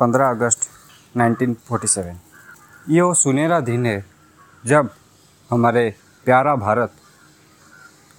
15 0.00 0.30
अगस्त 0.30 0.68
1947 1.14 2.14
ये 2.86 3.00
वो 3.00 3.14
सुनहरा 3.16 3.60
दिन 3.62 3.86
है 3.86 4.04
जब 4.64 4.90
हमारे 5.50 5.88
प्यारा 6.26 6.54
भारत 6.58 6.92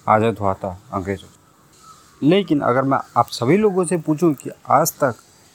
आज़ाद 0.06 0.38
हुआ 0.38 0.54
था 0.54 0.78
अंग्रेज़ों 0.92 1.28
से। 1.28 2.26
लेकिन 2.26 2.60
अगर 2.62 2.82
मैं 2.84 2.98
आप 3.16 3.28
सभी 3.30 3.56
लोगों 3.56 3.84
से 3.84 3.96
पूछूँ 3.98 4.32
कि 4.34 4.50
आज 4.70 4.92
तक 5.02 5.14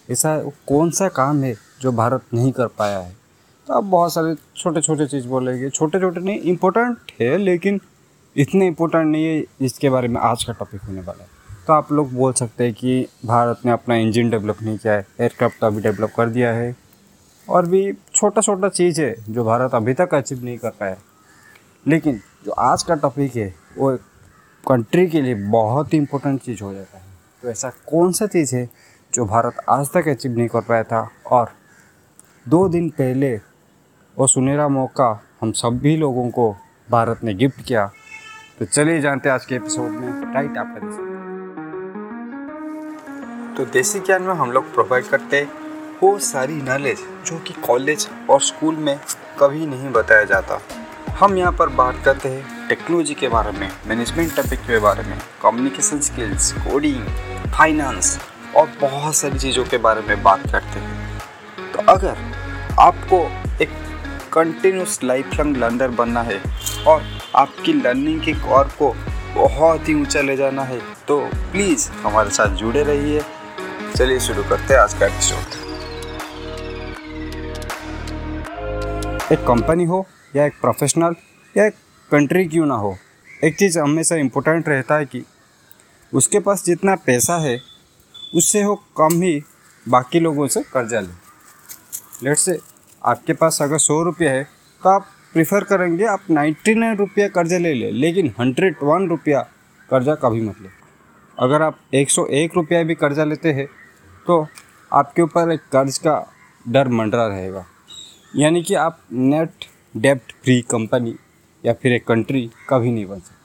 ऐसा 0.10 0.38
कौन 0.68 0.92
सा 0.92 1.08
काम 1.12 1.44
है 1.44 1.56
जो 1.82 1.92
भारत 1.94 2.24
नहीं 2.34 2.52
कर 2.52 2.68
पाया 2.80 3.00
है 3.00 3.16
तो 3.68 3.74
आप 3.74 3.84
बहुत 3.86 4.14
सारे 4.14 4.36
छोटे 4.56 4.82
छोटे 4.82 5.08
चीज़ 5.08 5.28
बोलेंगे। 5.28 5.70
छोटे 5.70 6.00
छोटे 6.00 6.20
नहीं 6.20 6.40
इम्पोर्टेंट 6.42 7.12
है, 7.22 7.38
लेकिन 7.38 7.80
इतने 8.36 8.68
इम्पोर्टेंट 8.68 9.06
नहीं 9.06 9.26
है 9.26 9.42
जिसके 9.62 9.90
बारे 9.90 10.08
में 10.08 10.20
आज 10.22 10.44
का 10.44 10.54
टॉपिक 10.54 10.82
होने 10.82 11.02
वाला 11.02 11.24
है। 11.24 11.30
तो 11.68 11.74
आप 11.74 11.92
लोग 11.92 12.14
बोल 12.14 12.34
सकते 12.34 12.64
हैं 12.64 12.74
कि 12.74 13.08
भारत 13.26 13.60
ने 13.66 13.72
अपना 13.72 13.96
इंजन 13.96 14.30
डेवलप 14.30 14.58
नहीं 14.62 14.78
किया 14.78 14.94
है 14.94 15.08
एयरक्राफ्ट 15.20 15.64
अभी 15.64 15.82
डेवलप 15.82 16.12
कर 16.18 16.30
दिया 16.30 16.54
है। 16.54 16.76
और 17.50 17.66
भी 17.66 17.94
छोटा 18.16 18.42
छोटा 18.42 18.70
चीज़ 18.70 19.02
है 19.02 19.16
जो 19.30 19.44
भारत 19.44 19.76
अभी 19.76 19.94
तक 19.94 20.14
अचीव 20.14 20.44
नहीं 20.44 20.58
कर 20.58 20.70
पाया। 20.70 20.98
लेकिन 21.88 22.22
जो 22.46 22.52
आज 22.52 22.84
का 22.84 22.96
टॉपिक 22.96 23.36
है, 23.36 23.56
वो 23.78 23.98
कंट्री 24.68 25.08
के 25.08 25.22
लिए 25.22 25.36
बहुत 25.36 25.94
ही 25.94 25.98
इम्पोर्टेंट 25.98 26.42
चीज़ 26.42 26.64
हो 26.64 26.74
जाता 26.74 26.98
है। 26.98 27.04
तो 27.44 27.50
ऐसा 27.50 27.70
कौन 27.70 28.12
सा 28.12 28.26
चीज़ 28.26 28.56
है 28.56 28.70
जो 29.14 29.26
भारत 29.26 29.54
आज 29.70 29.90
तक 29.94 30.08
अचीव 30.08 30.38
नहीं 30.38 30.48
कर 30.48 30.62
पाया 30.62 30.84
था? 30.84 31.10
और 31.32 31.52
दो 32.48 32.70
दिन 32.70 32.90
पहले 32.90 33.36
वो 34.18 34.28
सुनहरा 34.28 34.68
मौका 34.68 35.24
हम 35.42 35.52
सभी 35.52 35.98
लोगों 35.98 36.30
को 36.30 36.56
भारत 36.92 37.24
ने 37.24 37.34
गिफ्ट 37.34 37.62
किया। 37.62 37.92
तो 38.60 38.66
चलिए 38.66 39.02
जानते 39.02 39.30
हैं 39.30 39.34
आज 39.34 39.46
के 39.46 39.56
एपिसोड 39.56 39.92
में। 39.92 40.34
राइट 40.34 40.58
आपका 40.58 41.27
तो 43.58 43.64
देसी 43.66 44.00
ज्ञान 44.00 44.22
में 44.22 44.34
हम 44.36 44.52
लोग 44.52 44.74
प्रोवाइड 44.74 45.06
करते 45.06 45.38
हैं। 45.38 46.00
वो 46.02 46.18
सारी 46.20 46.54
नॉलेज 46.54 46.98
जो 47.28 47.38
कि 47.38 47.54
कॉलेज 47.66 48.08
और 48.30 48.42
स्कूल 48.42 48.76
में 48.78 49.00
कभी 49.40 49.66
नहीं 49.66 49.90
बताया 49.92 50.24
जाता। 50.24 50.60
हम 51.20 51.38
यहाँ 51.38 51.52
पर 51.52 51.70
बात 51.76 52.02
करते 52.06 52.30
हैं 52.30 52.68
टेक्नोलॉजी 52.68 53.14
के 53.14 53.28
बारे 53.28 53.52
में 53.52 53.70
मैनेजमेंट 53.88 54.36
टॉपिक 54.36 54.60
के 54.62 54.80
बारे 54.80 55.04
में 55.04 55.18
कम्युनिकेशन 55.44 56.00
स्किल्स 56.00 56.52
कोडिंग 56.54 57.06
फाइनेंस 57.54 58.20
और 58.56 58.68
बहुत 58.82 59.16
सारी 59.16 59.40
चीज़ों 59.40 59.64
के 59.66 59.78
बारे 59.78 60.02
में 60.02 60.22
बात 60.24 60.44
करते 60.52 60.80
हैं। 60.80 61.72
तो 61.74 61.92
अगर 61.92 62.18
आपको 62.80 63.20
एक 63.64 63.72
कंटिन्यूस 64.34 65.00
लाइफ 65.04 65.34
लॉन्ग 65.40 65.58
लर्नर 65.58 65.92
बनना 65.94 66.22
है 66.22 66.42
और 66.88 67.02
आपकी 67.36 67.74
लर्निंग 67.74 68.22
के 68.22 68.34
कौर 68.46 68.70
को 68.80 68.94
बहुत 69.36 69.90
ही 69.90 69.94
ऊँचा 69.94 70.22
ले 70.22 70.36
जाना 70.38 70.64
है 70.64 70.80
तो 71.08 71.20
प्लीज़ 71.52 71.90
हमारे 72.04 72.30
साथ 72.30 72.56
जुड़े 72.56 72.84
रहिए। 72.84 73.24
चलिए 73.98 74.20
शुरू 74.20 74.44
करते 74.44 74.74
हैं 74.74 74.80
आज 74.80 74.94
का 74.94 75.06
एपिसोड 75.06 75.54
एक 79.34 79.40
कंपनी 79.48 79.84
हो 79.84 80.06
या 80.36 80.46
एक 80.46 80.60
प्रोफेशनल 80.62 81.16
या 81.56 81.66
एक 81.66 81.74
कंट्री 82.12 82.46
क्यों 82.46 82.66
ना 82.66 82.76
हो, 82.76 82.96
एक 83.44 83.56
चीज़ 83.56 83.80
हमेशा 83.80 84.16
इम्पोर्टेंट 84.16 84.68
रहता 84.70 84.98
है 84.98 85.06
कि 85.06 85.24
उसके 86.14 86.40
पास 86.40 86.64
जितना 86.66 86.96
पैसा 87.06 87.38
है, 87.38 87.58
उससे 88.36 88.62
हो 88.64 88.76
कम 88.98 89.22
ही 89.22 89.42
बाकी 89.86 90.20
लोगों 90.20 90.48
से 90.48 90.62
कर्जा 90.64 91.00
ले। 91.00 91.08
लेट 92.24 92.38
से 92.38 92.60
आपके 93.06 93.34
पास 93.34 93.62
अगर 93.62 93.78
सौ 93.78 94.02
रुपये 94.04 94.30
है 94.30 94.44
तो 94.84 94.90
आप 94.90 95.08
प्रिफर 95.34 95.64
करेंगे 95.64 96.06
आप 96.06 96.30
नाइन्टी 96.30 96.76
नाइन 96.76 96.98
रुपया 96.98 97.28
कर्जा 97.30 97.58
ले 97.58 97.74
लें, 97.74 97.92
लेकिन 97.92 98.34
हंड्रेड 98.40 98.76
वन 98.84 99.10
रुपया 99.10 99.42
कर्जा 99.90 100.16
कभी 100.18 100.42
मत 100.42 100.62
ले। 100.62 100.70
अगर 101.38 101.62
आप 101.62 101.80
एक 101.94 102.10
सौ 102.10 102.26
एक 102.36 102.56
रुपया 102.56 102.84
भी 102.84 102.96
कर्जा 102.96 103.24
लेते 103.24 103.52
हैं 103.54 103.68
तो 104.28 104.48
आपके 104.92 105.22
ऊपर 105.22 105.52
एक 105.52 105.62
कर्ज 105.72 105.98
का 105.98 106.16
डर 106.66 106.88
मंडरा 106.90 107.28
रहेगा। 107.28 107.66
यानी 108.34 108.62
कि 108.64 108.74
आप 108.76 109.00
नेट 109.12 109.66
डेप्ट 109.96 110.32
फ्री 110.44 110.60
कंपनी 110.72 111.16
या 111.64 111.74
फिर 111.74 111.94
एक 111.94 112.06
कंट्री 112.08 112.50
कभी 112.70 112.92
नहीं 112.92 113.06
बन 113.06 113.20
सकते। 113.20 113.36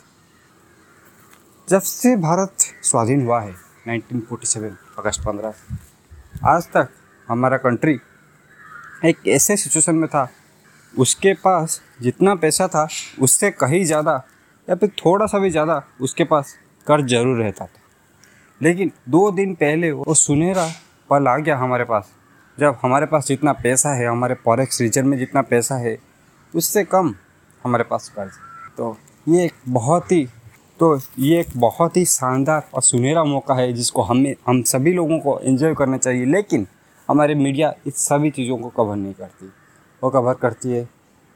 जब 1.68 1.80
से 1.80 2.17
भारत 2.18 2.64
स्वाधीन 2.83 3.24
हुआ 3.27 3.40
है 3.40 3.55
1947 3.89 4.73
अगस्त 4.98 5.20
15 5.20 5.55
आज 6.46 6.67
तक 6.68 6.89
हमारा 7.28 7.57
कंट्री 7.58 7.98
एक 9.05 9.27
ऐसे 9.28 9.57
सिचुएशन 9.57 9.95
में 9.95 10.08
था, 10.08 10.28
उसके 10.95 11.33
पास 11.34 11.80
जितना 12.02 12.34
पैसा 12.34 12.67
था, 12.68 12.86
उससे 13.20 13.51
कहीं 13.52 13.84
ज़्यादा 13.84 14.23
या 14.68 14.74
फिर 14.74 14.89
थोड़ा 14.98 15.27
सा 15.27 15.39
भी 15.39 15.51
ज़्यादा 15.51 15.83
उसके 16.01 16.24
पास 16.24 16.55
कर्ज 16.86 17.11
ज़रूर 17.11 17.39
रहता 17.39 17.64
था। 17.64 17.82
लेकिन 18.62 18.92
दो 19.08 19.30
दिन 19.30 19.55
पहले 19.55 19.90
वो 19.92 20.14
सुनहरा 20.17 20.68
पल 21.11 21.28
आ 21.28 21.36
गया 21.39 21.56
हमारे 21.58 21.84
पास। 21.84 22.12
जब 22.58 22.77
हमारे 22.83 23.06
पास 23.06 23.27
जितना 23.27 23.52
पैसा 23.55 23.95
है, 23.95 24.06
हमारे 24.06 24.34
फॉरेक्स 24.45 24.80
रीजन 24.80 25.06
में 25.06 25.18
जितना 25.18 25.42
पैसा 25.42 25.77
है, 25.77 25.96
उससे 26.55 26.84
कम 26.84 27.14
हमारे 27.64 27.84
पास 27.84 28.08
कर्ज 28.08 28.33
तो 28.78 28.96
ये 29.27 29.45
एक 29.45 29.52
बहुत 29.68 30.12
ही 30.12 30.27
तो 30.80 30.98
ये 31.18 31.40
एक 31.40 31.48
बहुत 31.56 31.96
ही 31.96 32.05
शानदार 32.05 32.62
और 32.74 32.83
सुनहरा 32.83 33.22
मौका 33.24 33.55
है 33.55 33.72
जिसको 33.72 34.02
हमें, 34.02 34.34
हम 34.46 34.62
सभी 34.62 34.92
लोगों 34.92 35.18
को 35.18 35.39
एंजॉय 35.40 35.74
करना 35.74 35.96
चाहिए, 35.96 36.24
लेकिन 36.27 36.67
हमारे 37.08 37.34
मीडिया 37.34 37.72
इस 37.86 37.96
सभी 37.98 38.30
चीज़ों 38.30 38.56
को 38.58 38.68
कवर 38.68 38.96
नहीं 38.96 39.12
करती। 39.14 39.51
वो 40.02 40.11
कवर 40.11 40.34
करती 40.34 40.70
है, 40.70 40.83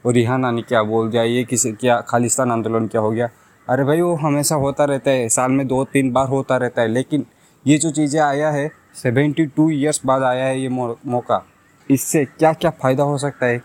वो 0.05 0.11
रिहाना 0.11 0.51
ने 0.51 0.61
क्या 0.61 0.81
बोल 0.83 1.09
दिया, 1.09 1.23
ये 1.23 1.43
किसी, 1.43 1.71
क्या 1.71 1.99
खालिस्तान 2.01 2.51
आंदोलन 2.51 2.87
क्या 2.87 3.01
हो 3.01 3.11
गया 3.11 3.29
अरे 3.67 3.83
भाई, 3.83 4.01
वो 4.01 4.13
हमेशा 4.15 4.55
होता 4.55 4.83
रहता 4.85 5.11
है, 5.11 5.27
साल 5.29 5.51
में 5.51 5.67
दो 5.67 5.83
तीन 5.83 6.11
बार 6.11 6.27
होता 6.27 6.57
रहता 6.57 6.81
है, 6.81 6.87
लेकिन 6.87 7.25
ये 7.65 7.77
जो 7.77 7.89
चीज़ें 7.91 8.19
आया 8.21 8.49
है 8.51 8.69
सेवेंटी 8.95 9.45
टू 9.47 9.69
ईयर्स 9.71 9.99
बाद 10.05 10.23
आया 10.23 10.45
है 10.45 10.59
ये 10.61 10.69
मौका, 10.69 11.43
इससे 11.89 12.23
क्या 12.27 12.51
क्या 12.53 12.71
फ़ायदा 12.73 13.03
हो 13.03 13.17
सकता 13.17 13.45
है? 13.45 13.57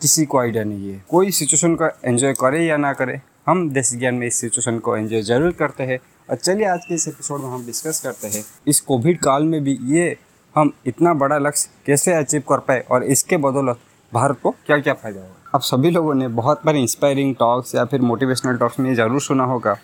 किसी 0.00 0.24
को 0.24 0.38
आइडिया 0.38 0.64
नहीं 0.64 0.92
है। 0.92 1.02
कोई 1.10 1.30
सिचुएशन 1.30 1.74
को 1.74 1.88
एंजॉय 2.04 2.32
करे 2.40 2.64
या 2.66 2.76
ना 2.76 2.92
करे, 2.92 3.20
हम 3.46 3.68
देश 3.70 3.92
ज्ञान 3.94 4.14
में 4.14 4.26
इस 4.26 4.40
सिचुएशन 4.40 4.78
को 4.78 4.96
एंजॉय 4.96 5.22
ज़रूर 5.22 5.52
करते 5.52 5.84
हैं। 5.84 5.98
और 6.28 6.36
चलिए, 6.36 6.66
आज 6.66 6.84
के 6.88 6.94
इस 6.94 7.08
एपिसोड 7.08 7.40
में 7.40 7.48
हम 7.48 7.66
डिस्कस 7.66 8.00
करते 8.00 8.28
हैं, 8.28 8.44
इस 8.66 8.80
कोविड 8.82 9.18
काल 9.20 9.44
में 9.44 9.62
भी 9.64 9.78
ये 9.88 10.16
हम 10.54 10.72
इतना 10.86 11.14
बड़ा 11.16 11.38
लक्ष्य 11.38 11.70
कैसे 11.86 12.12
अचीव 12.14 12.42
कर 12.48 12.58
पाए 12.60 12.84
और 12.90 13.04
इसके 13.06 13.36
बदौलत 13.38 13.78
भारत 14.12 14.38
को 14.42 14.50
क्या 14.66 14.78
क्या 14.78 14.92
फ़ायदा 14.94 15.20
होगा 15.20 15.50
आप 15.54 15.62
सभी 15.62 15.90
लोगों 15.90 16.14
ने 16.14 16.28
बहुत 16.28 16.62
बार 16.66 16.76
इंस्पायरिंग 16.76 17.34
टॉक्स 17.34 17.74
या 17.74 17.84
फिर 17.84 18.00
मोटिवेशनल 18.00 18.56
टॉक्स 18.56 18.78
में 18.80 18.94
ज़रूर 18.94 19.20
सुना 19.20 19.44
होगा 19.44 19.74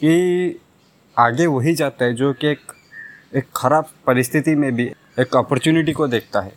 कि 0.00 0.60
आगे 1.16 1.46
वही 1.46 1.74
जाता 1.74 2.04
है 2.04 2.14
जो 2.14 2.32
कि 2.32 2.46
एक 2.46 2.72
एक 3.36 3.46
ख़राब 3.56 3.86
परिस्थिति 4.06 4.54
में 4.54 4.74
भी 4.76 4.84
एक 5.20 5.36
अपॉर्चुनिटी 5.36 5.92
को 5.92 6.06
देखता 6.08 6.40
है। 6.40 6.52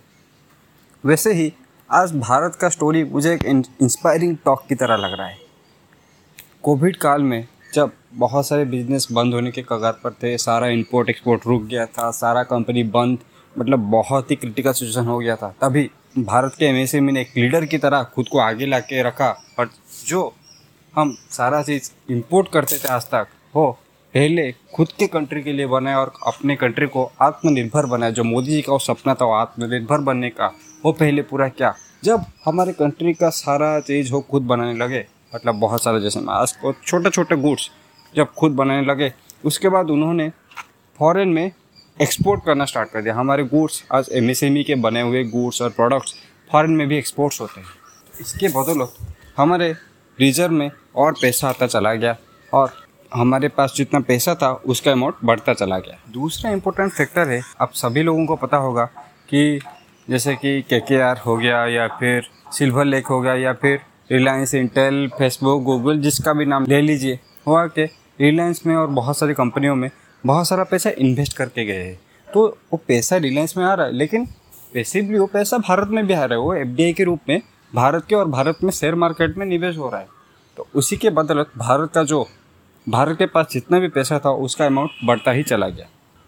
वैसे 1.03 1.34
ही 1.34 1.52
आज 1.90 2.16
भारत 2.18 2.56
का 2.56 2.69
स्टोरी 2.69 3.03
मुझे 3.03 3.34
एक 3.34 3.46
इंस्पायरिंग 3.46 4.38
टॉक 4.46 4.66
की 4.69 4.75
तरह 4.75 4.96
लग 4.97 5.18
रहा 5.18 5.28
है। 5.28 5.38
कोविड 6.64 6.97
काल 6.97 7.24
में 7.24 7.47
जब 7.74 7.91
बहुत 8.16 8.47
सारे 8.47 8.66
बिज़नेस 8.66 9.08
बंद 9.12 9.34
होने 9.34 9.52
के 9.52 9.62
कगार 9.64 10.00
पर 10.03 10.12
थे, 10.14 10.38
सारा 10.38 10.68
इंपोर्ट 10.68 11.09
एक्सपोर्ट 11.09 11.47
रुक 11.47 11.64
गया 11.64 11.85
था, 11.88 12.09
सारा 12.14 12.44
कंपनी 12.46 12.84
बंद 12.85 13.19
मतलब 13.56 13.90
बहुत 13.91 14.31
ही 14.31 14.35
क्रिटिकल 14.35 14.72
सिचुएशन 14.74 15.06
हो 15.06 15.19
गया 15.19 15.35
था, 15.35 15.53
तभी 15.62 15.90
भारत 16.18 16.53
के 16.59 16.66
एम 16.66 17.03
ने 17.03 17.22
एक 17.22 17.31
लीडर 17.38 17.66
की 17.66 17.78
तरह 17.78 18.03
खुद 18.03 18.28
को 18.28 18.40
आगे 18.40 18.66
ला 18.66 18.80
के 18.80 19.02
रखा। 19.03 19.30
और 19.59 19.70
जो 20.08 20.22
हम 20.94 21.12
सारा 21.31 21.62
चीज़ 21.64 21.90
इंपोर्ट 22.12 22.48
करते 22.52 22.78
थे 22.78 22.88
आज 22.88 23.03
तक, 23.03 23.28
वो 23.56 23.72
पहले 24.14 24.52
खुद 24.76 24.92
के 25.00 25.08
कंट्री 25.08 25.42
के 25.44 25.53
लिए 25.53 25.66
बनाए 25.68 25.96
और 25.96 26.12
अपने 26.28 26.56
कंट्री 26.56 26.88
को 26.88 27.03
आत्मनिर्भर 27.22 27.86
बनाए। 27.86 28.12
जो 28.12 28.24
मोदी 28.24 28.52
जी 28.52 28.62
का 28.62 28.72
वो 28.72 28.80
सपना 28.80 29.14
था 29.14 29.26
वो 29.26 29.34
आत्मनिर्भर 29.34 30.02
बनने 30.02 30.30
का, 30.30 30.48
वो 30.86 30.92
पहले 30.92 31.22
पूरा 31.22 31.48
क्या। 31.50 31.74
जब 32.03 32.26
हमारे 32.46 32.74
कंट्री 32.74 33.14
का 33.14 33.30
सारा 33.32 33.80
चीज़ 33.82 34.12
हो 34.12 34.22
खुद 34.22 34.44
बनाने 34.44 34.74
लगे 34.76 35.06
मतलब 35.36 35.56
बहुत 35.56 35.84
सारा 35.84 36.00
जैसे 36.00 36.20
आज 36.30 36.52
को 36.52 36.74
छोटे 36.86 37.09
छोटे 37.09 37.36
गुड्स 37.36 37.70
जब 38.16 38.34
खुद 38.34 38.52
बनाने 38.53 38.86
लगे, 38.86 39.14
उसके 39.46 39.70
बाद 39.70 39.90
उन्होंने 39.90 40.32
फॉरेन 41.00 41.30
में 41.30 41.52
एक्सपोर्ट 42.00 42.44
करना 42.46 42.66
स्टार्ट 42.66 42.90
कर 42.90 43.02
दिया। 43.02 43.14
हमारे 43.16 43.44
गुड्स 43.44 43.84
आज 43.94 44.08
एम 44.14 44.30
e 44.30 44.64
के 44.64 44.76
बने 44.76 45.02
हुए 45.02 45.24
गुड्स 45.26 45.62
और 45.62 45.70
प्रोडक्ट्स 45.70 46.14
फॉरेन 46.52 46.72
में 46.72 46.88
भी 46.88 46.97
एक्सपोर्ट्स 46.97 47.40
होते 47.42 47.62
हैं। 47.62 47.68
इसके 48.22 48.47
बदौलत 48.50 48.96
हमारे 49.38 49.72
रिज़र्व 50.20 50.53
में 50.53 50.70
और 50.96 51.14
पैसा 51.22 51.50
आता 51.50 51.68
चला 51.68 51.94
गया 51.94 52.16
और 52.52 52.74
हमारे 53.12 53.47
पास 53.50 53.74
जितना 53.78 54.00
पैसा 54.02 54.36
था, 54.36 54.52
उसका 54.52 54.92
अमाउंट 54.92 55.16
बढ़ता 55.26 55.53
चला 55.53 55.80
गया। 55.80 55.97
दूसरा 56.14 56.52
इम्पोर्टेंट 56.52 56.92
फैक्टर 56.92 57.28
है 57.30 57.42
अब 57.62 57.72
सभी 57.76 58.03
लोगों 58.03 58.26
को 58.26 58.36
पता 58.36 58.58
होगा 58.58 58.86
कि 59.30 59.59
जैसे 60.08 60.36
कि 60.36 60.62
के 60.62 60.80
के 60.82 61.02
आर 61.02 61.22
हो 61.26 61.38
गया 61.38 61.66
या 61.68 61.88
फिर 62.00 62.30
सिल्वर 62.53 62.86
लेक 62.86 63.08
हो 63.08 63.22
गया 63.22 63.36
या 63.36 63.53
फिर 63.56 63.80
रिलायंस 64.12 64.53
इंटेल 64.56 65.08
फेसबुक 65.18 65.64
गूगल 65.64 66.02
जिसका 66.02 66.34
भी 66.34 66.46
नाम 66.46 66.66
ले 66.66 66.82
लीजिए, 66.82 67.20
हुआ 67.48 67.68
कि 67.68 67.84
रिलायंस 68.22 68.66
में 68.66 68.76
और 68.76 68.88
बहुत 68.90 69.18
सारी 69.18 69.34
कंपनियों 69.36 69.76
में 69.76 69.90
बहुत 70.26 70.48
सारा 70.48 70.64
पैसा 70.64 70.90
इन्वेस्ट 70.90 71.38
करके 71.38 71.66
गए 71.66 71.84
हैं। 71.84 72.00
तो 72.34 72.58
वो 72.74 72.82
पैसा 72.88 73.16
रिलायंस 73.16 73.58
में 73.58 73.66
आ 73.66 73.74
रहा 73.74 73.86
है, 73.86 73.94
लेकिन 73.94 74.28
वैसे 74.76 75.02
भी 75.02 75.20
वो 75.20 75.26
पैसा 75.26 75.58
भारत 75.58 75.88
में 75.88 76.08
भी 76.08 76.14
आ 76.14 76.26
रहा 76.26 76.38
है। 76.38 76.40
वो 76.40 76.54
एफ़ 76.54 76.98
के 76.98 77.04
रूप 77.04 77.20
में, 77.30 77.42
भारत 77.76 78.06
के 78.06 78.16
और 78.16 78.28
भारत 78.28 78.58
में 78.64 78.72
शेयर 78.72 78.96
मार्केट 78.96 79.38
में 79.38 79.46
निवेश 79.46 79.78
हो 79.78 79.90
रहा 79.90 80.02
है। 80.02 80.08
तो 80.58 80.68
उसी 80.76 80.98
के 80.98 81.10
बदलत 81.10 81.50
भारत 81.58 81.92
का 81.92 82.04
जो, 82.04 82.28
भारत 82.90 83.18
के 83.18 83.26
पास 83.26 83.48
जितना 83.52 83.80
भी 83.80 83.88
पैसा 83.88 84.20
था, 84.20 84.30
उसका 84.30 84.66
अमाउंट 84.66 84.92
बढ़ता 85.04 85.32
ही 85.32 85.44
चला 85.44 85.70
गया। 85.70 85.86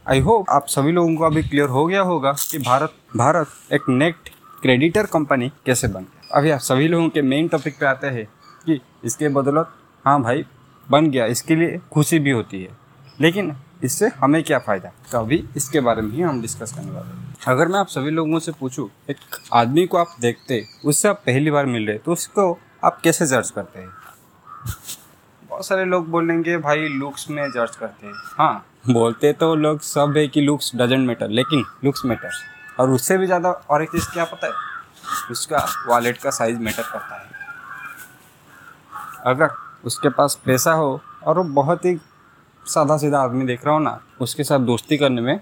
आई 0.09 0.19
होप 0.19 0.45
आप 0.49 0.67
सभी 0.67 0.91
लोगों 0.91 1.15
को 1.15 1.23
अभी 1.23 1.43
क्लियर 1.43 1.67
हो 1.67 1.85
गया 1.85 2.01
होगा 2.01 2.31
कि 2.31 2.57
भारत 2.57 2.93
भारत 3.17 3.47
एक 3.73 3.81
नेट 3.89 4.15
क्रेडिटर 4.61 5.05
कंपनी 5.05 5.49
कैसे 5.49 5.87
बन 5.87 6.01
गया। 6.01 6.37
अभी 6.37 6.49
आप 6.49 6.59
सभी 6.59 6.87
लोगों 6.87 7.09
के 7.09 7.21
मेन 7.21 7.47
टॉपिक 7.47 7.79
पे 7.79 7.85
आते 7.85 8.07
हैं 8.07 8.25
कि 8.65 8.81
इसके 9.05 9.29
बदौलत 9.29 9.69
हाँ 10.05 10.21
भाई, 10.21 10.45
बन 10.89 11.11
गया। 11.11 11.25
इसके 11.25 11.55
लिए 11.55 11.79
खुशी 11.93 12.19
भी 12.19 12.31
होती 12.31 12.63
है। 12.63 12.69
लेकिन 13.21 13.53
इससे 13.81 14.07
हमें 14.17 14.43
क्या 14.43 14.59
फ़ायदा? 14.59 14.91
तो 15.11 15.19
अभी 15.19 15.43
इसके 15.57 15.79
बारे 15.79 16.01
में 16.01 16.11
ही 16.11 16.21
हम 16.21 16.41
डिस्कस 16.41 16.73
करने 16.73 16.91
वाले 16.91 17.07
हैं। 17.07 17.35
अगर 17.47 17.67
मैं 17.67 17.79
आप 17.79 17.87
सभी 17.87 18.11
लोगों 18.11 18.39
से 18.39 18.51
पूछूँ, 18.51 18.89
एक 19.09 19.17
आदमी 19.53 19.85
को 19.87 19.97
आप 19.97 20.15
देखते, 20.21 20.63
उससे 20.85 21.07
आप 21.07 21.21
पहली 21.25 21.51
बार 21.51 21.65
मिल 21.65 21.87
रहे 21.87 21.97
तो 21.97 22.11
उसको 22.11 22.51
आप 22.83 22.99
कैसे 23.03 23.25
जज 23.27 23.51
करते 23.51 23.79
हैं? 23.79 23.89
बहुत 25.43 25.65
सारे 25.67 25.85
लोग 25.85 26.09
बोलेंगे, 26.09 26.57
भाई 26.57 26.87
लुक्स 26.89 27.29
में 27.29 27.47
जज 27.47 27.75
करते 27.75 28.07
हैं। 28.07 28.13
हाँ 28.37 28.65
बोलते 28.89 29.31
तो 29.33 29.53
लोग 29.55 29.79
सब 29.81 30.13
है 30.17 30.27
कि 30.27 30.41
लुक्स 30.41 30.71
डजेंट 30.75 31.07
मैटर 31.07 31.29
लेकिन 31.29 31.63
लुक्स 31.85 32.05
मैटर 32.05 32.29
और 32.79 32.89
उससे 32.89 33.17
भी 33.17 33.25
ज़्यादा 33.25 33.51
और 33.51 33.83
एक 33.83 33.89
चीज़ 33.91 34.09
क्या 34.13 34.25
पता 34.25 34.47
है? 34.47 34.53
उसका 35.31 35.65
वॉलेट 35.87 36.17
का 36.17 36.29
साइज़ 36.31 36.59
मैटर 36.59 36.83
करता 36.83 37.15
है। 37.15 37.25
अगर 39.25 39.49
उसके 39.85 40.09
पास 40.09 40.39
पैसा 40.45 40.71
हो, 40.73 40.99
और 41.23 41.37
वो 41.37 41.43
बहुत 41.53 41.85
ही 41.85 41.95
सादा 42.67 42.97
सीधा 42.97 43.19
आदमी 43.19 43.45
देख 43.45 43.65
रहा 43.65 43.73
हो 43.73 43.79
ना, 43.79 43.99
उसके 44.21 44.43
साथ 44.43 44.59
दोस्ती 44.59 44.97
करने 44.97 45.21
में 45.21 45.39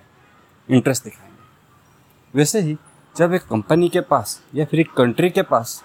इंटरेस्ट 0.70 1.04
दिखाएँगे। 1.04 2.38
वैसे 2.38 2.60
ही, 2.62 2.78
जब 3.16 3.34
एक 3.34 3.42
कंपनी 3.42 3.90
के 3.90 4.02
पास 4.02 4.42
या 4.56 4.66
फिर 4.66 4.80
एक 4.80 4.92
कंट्री 4.94 5.30
के 5.30 5.42
पास 5.44 5.84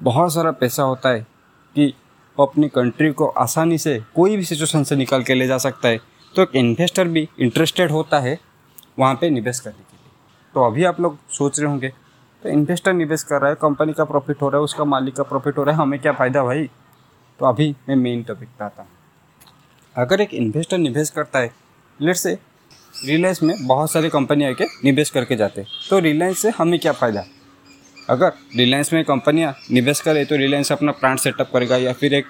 बहुत 0.00 0.32
सारा 0.34 0.50
पैसा 0.52 0.82
होता 0.82 1.08
है 1.08 1.20
कि 1.76 1.86
वो 2.36 2.46
अपनी 2.46 2.68
कंट्री 2.68 3.10
को 3.12 3.26
आसानी 3.28 3.78
से 3.78 3.98
कोई 4.14 4.36
भी 4.36 4.44
सिचुएशन 4.44 4.84
से 4.84 4.96
निकाल 4.96 5.22
के 5.22 5.34
ले 5.34 5.46
जा 5.46 5.58
सकता 5.58 5.88
है 5.88 6.00
तो 6.34 6.42
एक 6.42 6.54
इन्वेस्टर 6.56 7.08
भी 7.08 7.28
इंटरेस्टेड 7.40 7.90
होता 7.90 8.18
है 8.20 8.38
वहाँ 8.98 9.14
पे 9.14 9.30
निवेश 9.30 9.60
करने 9.60 9.72
के 9.74 9.96
लिए। 9.96 10.10
तो 10.54 10.64
अभी 10.64 10.84
आप 10.84 11.00
लोग 11.00 11.18
सोच 11.30 11.58
रहे 11.60 11.68
होंगे 11.68 11.88
तो 12.42 12.48
इन्वेस्टर 12.48 12.92
निवेश 12.92 13.22
कर 13.22 13.40
रहा 13.40 13.50
है 13.50 13.56
कंपनी 13.62 13.92
का 13.92 14.04
प्रॉफिट 14.04 14.42
हो 14.42 14.48
रहा 14.48 14.58
है, 14.58 14.64
उसका 14.64 14.84
मालिक 14.84 15.16
का 15.16 15.22
प्रॉफिट 15.22 15.58
हो 15.58 15.64
रहा 15.64 15.74
है, 15.74 15.82
हमें 15.82 16.00
क्या 16.00 16.12
फ़ायदा 16.12 16.44
भाई? 16.44 16.70
तो 17.40 17.46
अभी 17.46 17.74
मैं 17.88 17.96
मेन 17.96 18.22
टॉपिक 18.22 18.48
पे 18.48 18.64
आता 18.64 18.82
हूँ। 18.82 18.90
अगर 20.00 20.20
एक 20.20 20.34
इन्वेस्टर 20.34 20.78
निवेश 20.78 21.10
करता 21.10 21.38
है 21.38 21.50
लेट 22.00 22.16
से 22.16 22.32
रिलायंस 23.06 23.42
में 23.42 23.54
बहुत 23.66 23.90
सारी 23.92 24.08
कंपनी 24.08 24.44
आके 24.44 24.64
निवेश 24.84 25.10
करके 25.10 25.36
जाते 25.36 25.60
हैं 25.60 25.68
तो 25.90 25.98
रिलायंस 25.98 26.38
से 26.38 26.50
हमें 26.50 26.78
क्या 26.80 26.92
फ़ायदा? 26.92 27.24
अगर 28.10 28.32
रिलायंस 28.56 28.92
में 28.92 29.02
कंपनियाँ 29.04 29.54
निवेश 29.70 30.00
करे 30.00 30.24
तो 30.24 30.36
रिलायंस 30.36 30.72
अपना 30.72 30.92
प्लांट 30.92 31.18
सेटअप 31.18 31.50
करेगा 31.52 31.76
या 31.76 31.92
फिर 31.92 32.14
एक 32.14 32.26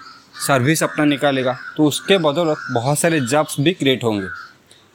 सर्विस 0.46 0.82
अपना 0.82 1.04
निकालेगा 1.04 1.56
तो 1.76 1.84
उसके 1.84 2.18
बदौलत 2.18 2.56
बहुत 2.74 2.98
सारे 2.98 3.20
जॉब्स 3.20 3.56
भी 3.60 3.72
क्रिएट 3.72 4.04
होंगे। 4.04 4.26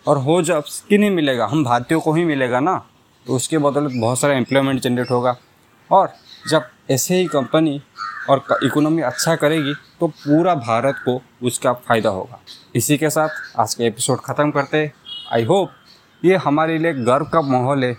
और 0.07 0.17
वो 0.17 0.41
जॉब्स 0.41 0.79
किन्हें 0.89 1.09
मिलेगा? 1.09 1.45
हम 1.45 1.63
भारतीयों 1.63 2.01
को 2.01 2.13
ही 2.13 2.23
मिलेगा 2.23 2.59
ना? 2.59 2.77
तो 3.25 3.35
उसके 3.35 3.57
बदौलत 3.57 3.91
बहुत 3.95 4.19
सारा 4.19 4.33
एम्प्लॉयमेंट 4.33 4.81
जनरेट 4.81 5.11
होगा। 5.11 5.35
और 5.89 6.13
जब 6.47 6.69
ऐसे 6.91 7.15
ही 7.15 7.25
कंपनी 7.27 7.81
और 8.29 8.43
इकोनॉमी 8.63 9.01
अच्छा 9.01 9.35
करेगी 9.35 9.73
तो 9.99 10.07
पूरा 10.07 10.55
भारत 10.55 10.95
को 11.05 11.21
उसका 11.47 11.73
फ़ायदा 11.73 12.09
होगा। 12.09 12.39
इसी 12.75 12.97
के 12.97 13.09
साथ 13.09 13.59
आज 13.59 13.73
का 13.73 13.83
एपिसोड 13.85 14.19
ख़त्म 14.19 14.51
करते 14.51 14.77
हैं। 14.77 14.93
आई 15.33 15.43
होप 15.43 15.71
ये 16.23 16.35
हमारे 16.37 16.77
लिए 16.77 16.93
गर्व 16.95 17.25
का 17.25 17.41
माहौल 17.43 17.83
है। 17.83 17.93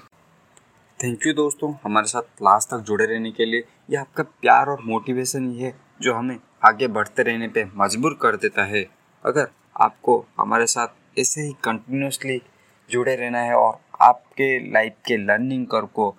थैंक 1.00 1.26
यू 1.26 1.32
दोस्तों, 1.34 1.72
हमारे 1.84 2.06
साथ 2.06 2.42
लास्ट 2.42 2.70
तक 2.70 2.84
जुड़े 2.86 3.06
रहने 3.06 3.30
के 3.30 3.44
लिए। 3.44 3.64
यह 3.90 4.00
आपका 4.00 4.22
प्यार 4.22 4.68
और 4.68 4.82
मोटिवेशन 4.84 5.50
ही 5.50 5.58
है 5.58 5.74
जो 6.02 6.14
हमें 6.14 6.36
आगे 6.64 6.86
बढ़ते 6.88 7.22
रहने 7.22 7.48
पे 7.48 7.64
मजबूर 7.76 8.18
कर 8.22 8.36
देता 8.36 8.64
है। 8.64 8.86
अगर 9.24 9.48
आपको 9.80 10.24
हमारे 10.38 10.66
साथ 10.66 11.18
ऐसे 11.18 11.40
ही 11.40 11.52
कंटिन्यूसली 11.64 12.40
जुड़े 12.90 13.14
रहना 13.16 13.38
है 13.38 13.54
और 13.54 13.78
आपके 14.02 14.58
लाइफ 14.72 14.94
के 15.06 15.16
लर्निंग 15.16 15.66
कर 15.66 15.84
को 15.94 16.14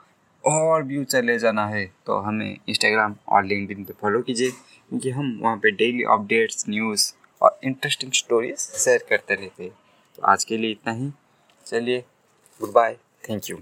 और 0.48 0.84
व्यू 0.84 1.04
चले 1.06 1.38
जाना 1.40 1.66
है 1.68 1.86
तो 2.06 2.18
हमें 2.20 2.58
इंस्टाग्राम 2.70 3.16
और 3.28 3.46
लिंकड 3.46 3.86
पे 3.86 3.94
फॉलो 4.02 4.22
कीजिए, 4.22 4.52
क्योंकि 4.52 5.10
हम 5.10 5.38
वहाँ 5.42 5.58
पे 5.58 5.72
डेली 5.74 6.04
अपडेट्स 6.10 6.66
न्यूज़ 6.70 7.12
और 7.42 7.60
इंटरेस्टिंग 7.64 8.12
स्टोरीज 8.14 8.58
शेयर 8.58 9.06
करते 9.10 9.36
रहते 9.36 9.64
हैं। 9.64 9.72
तो 10.18 10.24
आज 10.24 10.44
के 10.44 10.58
लिए 10.58 10.72
इतना 10.72 10.94
ही। 10.94 11.12
चलिए 11.66 12.04
गुड 12.62 12.72
बाय 12.74 12.98
थैंक 13.24 13.50
यू 13.50 13.58